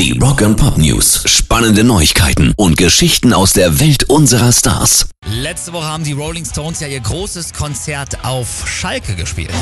[0.00, 1.24] Die Rock and Pop News.
[1.26, 5.10] Spannende Neuigkeiten und Geschichten aus der Welt unserer Stars.
[5.30, 9.52] Letzte Woche haben die Rolling Stones ja ihr großes Konzert auf Schalke gespielt.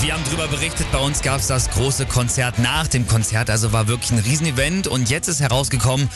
[0.00, 3.72] Wir haben darüber berichtet, bei uns gab es das große Konzert nach dem Konzert, also
[3.72, 6.08] war wirklich ein Riesenevent und jetzt ist herausgekommen,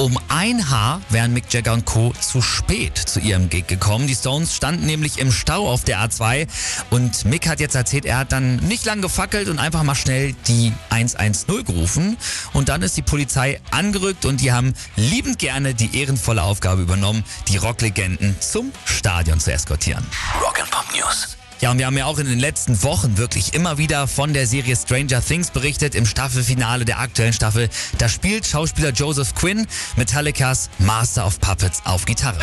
[0.00, 2.14] um ein Haar wären Mick Jagger und Co.
[2.18, 4.06] zu spät zu ihrem Gig gekommen.
[4.06, 6.48] Die Stones standen nämlich im Stau auf der A2
[6.88, 10.34] und Mick hat jetzt erzählt, er hat dann nicht lang gefackelt und einfach mal schnell
[10.48, 12.16] die 110 gerufen.
[12.54, 17.22] Und dann ist die Polizei angerückt und die haben liebend gerne die ehrenvolle Aufgabe übernommen,
[17.48, 20.06] die Rocklegenden zum Stadion zu eskortieren.
[20.42, 21.39] Rock and Pop News.
[21.60, 24.46] Ja, und wir haben ja auch in den letzten Wochen wirklich immer wieder von der
[24.46, 25.94] Serie Stranger Things berichtet.
[25.94, 32.06] Im Staffelfinale der aktuellen Staffel, da spielt Schauspieler Joseph Quinn Metallicas Master of Puppets auf
[32.06, 32.38] Gitarre.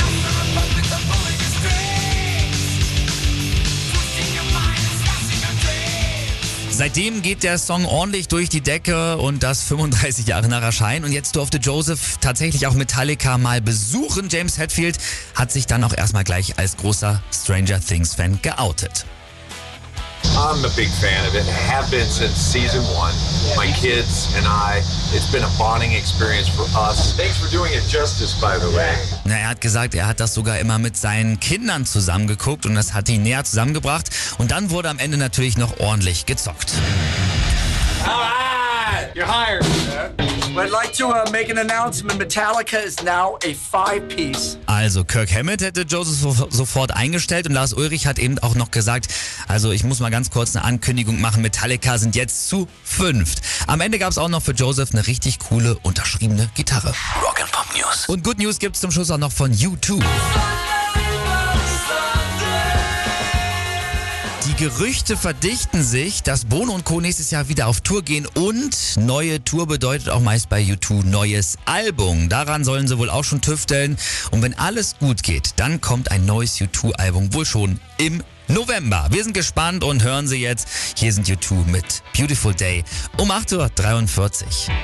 [6.78, 11.06] Seitdem geht der Song ordentlich durch die Decke und das 35 Jahre nach Erscheinen.
[11.06, 14.30] Und jetzt durfte Joseph tatsächlich auch Metallica mal besuchen.
[14.30, 15.00] James Hetfield
[15.34, 19.08] hat sich dann auch erstmal gleich als großer Stranger Things Fan geoutet.
[20.38, 21.46] I'm a big fan of it.
[21.48, 23.14] Have been since season one.
[23.56, 27.18] My kids and I, it's been a bonding experience for us.
[27.18, 28.94] Thanks for doing it justice, by the way.
[29.26, 32.94] Na, er hat gesagt, er hat das sogar immer mit seinen Kindern zusammengeguckt und das
[32.94, 34.12] hat ihn näher zusammengebracht.
[34.38, 36.74] Und dann wurde am Ende natürlich noch ordentlich gezockt.
[39.16, 40.27] You're hired.
[40.60, 42.20] I'd like to uh, make an announcement.
[42.20, 44.58] Metallica is now a five-piece.
[44.66, 48.72] Also Kirk Hammett hätte Joseph so, sofort eingestellt und Lars Ulrich hat eben auch noch
[48.72, 49.08] gesagt,
[49.48, 53.42] also ich muss mal ganz kurz eine Ankündigung machen, Metallica sind jetzt zu fünft.
[53.68, 56.94] Am Ende gab es auch noch für Joseph eine richtig coole unterschriebene Gitarre.
[57.22, 58.08] Rock and Pop News.
[58.08, 60.04] Und Good News gibt's zum Schluss auch noch von U2.
[64.48, 67.02] Die Gerüchte verdichten sich, dass Bono und Co.
[67.02, 71.58] nächstes Jahr wieder auf Tour gehen und neue Tour bedeutet auch meist bei U2 neues
[71.66, 72.30] Album.
[72.30, 73.98] Daran sollen sie wohl auch schon tüfteln
[74.32, 79.08] und wenn alles gut geht, dann kommt ein neues U2-Album wohl schon im November.
[79.12, 80.70] Wir sind gespannt und hören Sie jetzt.
[80.96, 82.86] Hier sind U2 mit Beautiful Day
[83.18, 84.78] um 8.43 Uhr.